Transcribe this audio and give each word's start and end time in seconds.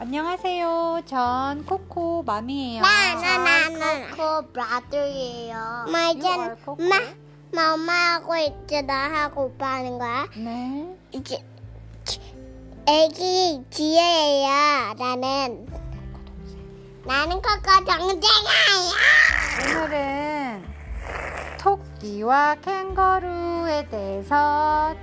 안녕하세요. 0.00 1.02
전 1.04 1.64
코코 1.66 2.22
맘이에요. 2.22 2.80
나 2.82 3.14
나 3.20 3.36
나 3.36 3.68
나 3.68 4.16
코코 4.16 4.48
브라더예요. 4.52 5.84
엄마 5.86 6.08
이제 6.08 6.26
are 6.26 6.54
Coco. 6.64 6.76
엄마 7.52 7.72
엄마 7.74 7.92
하고 8.14 8.34
이제 8.36 8.80
나 8.80 9.10
하고 9.10 9.44
오빠 9.44 9.74
하는 9.74 9.98
거야 9.98 10.26
네. 10.36 10.96
이제 11.12 11.44
치- 12.04 12.18
애기 12.88 13.62
지혜야 13.70 14.94
나는 14.98 15.66
나는 17.04 17.42
코코 17.42 17.84
동생이야 17.84 18.50
오늘은 19.82 20.64
토끼와 21.58 22.54
캥거루에 22.62 23.86
대해서 23.90 24.94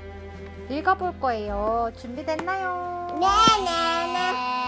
읽어볼 0.70 1.20
거예요. 1.20 1.92
준비됐나요? 2.00 3.08
네 3.20 3.28
네 3.62 4.14
네 4.14 4.67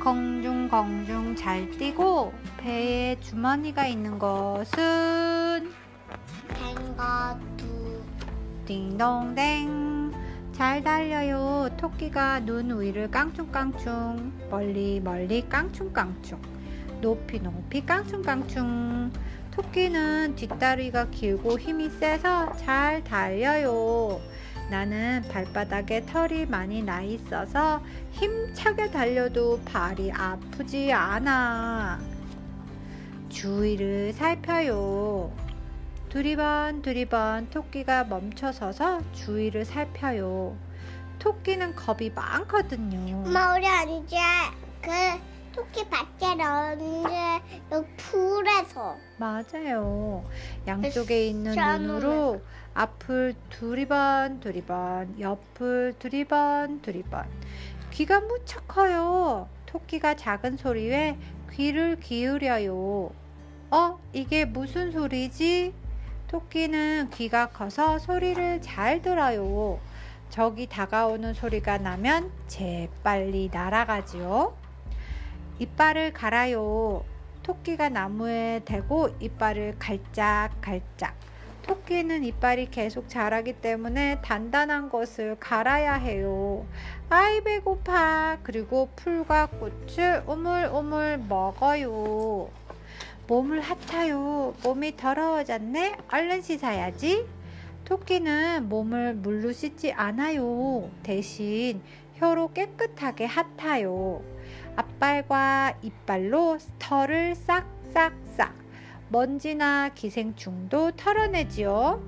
공중공중 0.00 1.34
잘 1.36 1.70
뛰고 1.72 2.32
배에 2.58 3.18
주머니가 3.20 3.86
있는 3.86 4.18
것은 4.18 5.72
탱거두. 6.54 8.02
딩동댕. 8.66 10.12
잘 10.52 10.82
달려요. 10.82 11.68
토끼가 11.76 12.40
눈 12.40 12.80
위를 12.80 13.10
깡충깡충 13.10 14.32
멀리 14.50 15.00
멀리 15.00 15.48
깡충깡충. 15.48 16.40
높이 17.00 17.40
높이 17.40 17.84
깡충깡충. 17.84 19.12
토끼는 19.50 20.36
뒷다리가 20.36 21.10
길고 21.10 21.58
힘이 21.58 21.90
세서 21.90 22.52
잘 22.58 23.02
달려요 23.02 24.20
나는 24.70 25.22
발바닥에 25.30 26.06
털이 26.06 26.46
많이 26.46 26.82
나 26.82 27.00
있어서 27.02 27.82
힘차게 28.12 28.90
달려도 28.90 29.60
발이 29.64 30.12
아프지 30.12 30.92
않아 30.92 31.98
주위를 33.28 34.12
살펴요 34.12 35.32
두리번 36.08 36.80
두리번 36.80 37.50
토끼가 37.50 38.04
멈춰서서 38.04 39.00
주위를 39.12 39.66
살펴요. 39.66 40.56
토끼는 41.18 41.74
겁이 41.74 42.10
많거든요. 42.14 43.24
엄마 43.26 43.54
우리 43.54 43.66
언제 43.66 44.16
그 44.80 44.90
토끼 45.58 45.84
밭에 45.90 46.38
여기 47.72 47.88
풀에서 47.96 48.96
맞아요. 49.16 50.24
양쪽에 50.68 51.26
있는 51.26 51.52
샤넬. 51.52 51.82
눈으로 51.82 52.40
앞을 52.74 53.34
두리번 53.50 54.38
두리번 54.38 55.18
옆을 55.18 55.96
두리번 55.98 56.80
두리번 56.82 57.24
귀가 57.90 58.20
무척 58.20 58.68
커요. 58.68 59.48
토끼가 59.66 60.14
작은 60.14 60.58
소리에 60.58 61.18
귀를 61.50 61.98
기울여요. 61.98 63.10
어? 63.72 63.98
이게 64.12 64.44
무슨 64.44 64.92
소리지? 64.92 65.74
토끼는 66.28 67.10
귀가 67.14 67.48
커서 67.48 67.98
소리를 67.98 68.62
잘 68.62 69.02
들어요. 69.02 69.80
저기 70.30 70.68
다가오는 70.68 71.34
소리가 71.34 71.78
나면 71.78 72.30
재빨리 72.46 73.50
날아가지요. 73.52 74.67
이빨을 75.58 76.12
갈아요. 76.12 77.04
토끼가 77.42 77.88
나무에 77.88 78.60
대고 78.64 79.10
이빨을 79.20 79.76
갈짝갈짝. 79.78 81.14
토끼는 81.62 82.24
이빨이 82.24 82.70
계속 82.70 83.08
자라기 83.08 83.54
때문에 83.54 84.20
단단한 84.22 84.88
것을 84.88 85.36
갈아야 85.38 85.94
해요. 85.94 86.66
아이 87.10 87.42
배고파. 87.42 88.38
그리고 88.42 88.88
풀과 88.96 89.46
꽃을 89.46 90.22
오물오물 90.26 91.18
먹어요. 91.28 92.50
몸을 93.26 93.60
핫아요. 93.60 94.54
몸이 94.62 94.96
더러워졌네. 94.96 95.96
얼른 96.10 96.40
씻어야지. 96.40 97.26
토끼는 97.88 98.68
몸을 98.68 99.14
물로 99.14 99.50
씻지 99.50 99.94
않아요. 99.94 100.90
대신 101.02 101.80
혀로 102.16 102.52
깨끗하게 102.52 103.24
핫아요. 103.24 104.22
앞발과 104.76 105.78
이빨로 105.80 106.58
털을 106.78 107.34
싹싹싹 107.34 108.54
먼지나 109.08 109.88
기생충도 109.94 110.92
털어내지요. 110.96 112.02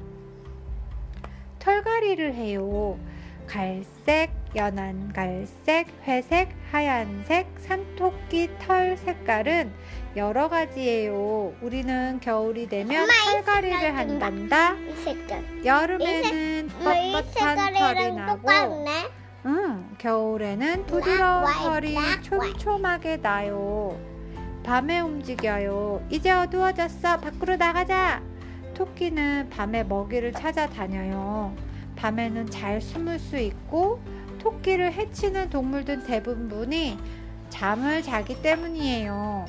털갈이를 1.61 2.35
해요. 2.35 2.99
갈색, 3.47 4.33
연한 4.57 5.13
갈색, 5.13 5.87
회색, 6.07 6.49
하얀색, 6.73 7.47
산토끼 7.61 8.51
털 8.59 8.97
색깔은 8.97 9.73
여러 10.17 10.49
가지예요. 10.49 11.55
우리는 11.61 12.19
겨울이 12.21 12.69
되면 12.69 13.07
털갈이를 13.31 13.97
한단다. 13.97 14.75
색깔 15.05 15.45
여름에는 15.65 16.67
이 16.69 16.85
뻣뻣한 16.85 17.79
털이 17.79 18.13
나고 18.13 18.41
똑같네 18.41 19.09
응, 19.47 19.89
겨울에는 19.99 20.87
부드러운 20.87 21.45
털이. 21.63 21.97
촘촘하게 22.23 23.19
나요. 23.19 23.97
밤에 24.65 25.01
움직여요. 25.01 26.05
이제 26.11 26.31
어두워졌어. 26.33 27.19
밖으로 27.21 27.57
나가자. 27.57 28.21
토끼는 28.75 29.49
밤에 29.51 29.85
먹이를 29.85 30.33
찾아다녀요. 30.33 31.55
밤에는 31.97 32.51
잘 32.51 32.81
숨을 32.81 33.19
수 33.19 33.39
있고 33.39 34.01
토끼를 34.41 34.93
해치는 34.93 35.51
동물들 35.51 36.05
대부분이 36.05 36.99
잠을 37.51 38.03
자기 38.03 38.41
때문이에요. 38.43 39.45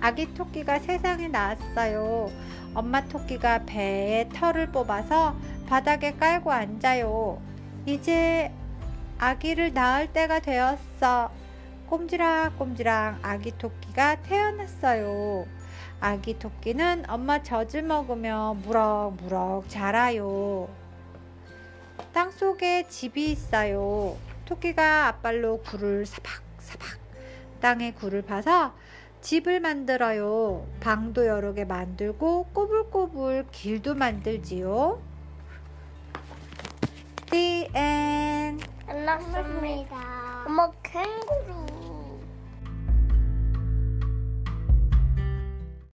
아기 0.00 0.32
토끼가 0.34 0.78
세상에 0.78 1.28
나왔어요. 1.28 2.30
엄마 2.74 3.04
토끼가 3.04 3.64
배에 3.66 4.28
털을 4.30 4.72
뽑아서 4.72 5.36
바닥에 5.66 6.12
깔고 6.12 6.50
앉아요. 6.50 7.40
이제 7.86 8.50
아기를 9.18 9.74
낳을 9.74 10.12
때가 10.12 10.40
되었어. 10.40 11.30
꼼지락꼼지락 11.88 13.18
아기 13.22 13.52
토끼가 13.58 14.22
태어났어요. 14.22 15.44
아기 16.00 16.38
토끼는 16.38 17.04
엄마 17.08 17.42
젖을 17.42 17.82
먹으며 17.82 18.56
무럭무럭 18.64 19.68
자라요. 19.68 20.79
땅 22.20 22.30
속에 22.30 22.86
집이 22.86 23.32
있어요. 23.32 24.14
토끼가 24.44 25.06
앞발로 25.06 25.62
굴을 25.62 26.04
사박사박 26.04 26.98
땅에 27.62 27.94
굴을 27.94 28.20
파서 28.20 28.74
집을 29.22 29.60
만들어요. 29.60 30.66
방도 30.80 31.26
여러 31.26 31.54
개 31.54 31.64
만들고 31.64 32.48
꼬불꼬불 32.52 33.46
길도 33.50 33.94
만들지요. 33.94 35.00
The 37.30 37.70
end. 37.74 38.66
끝났습니다 38.86 40.44
엄마 40.46 40.70
캥거루 40.82 41.89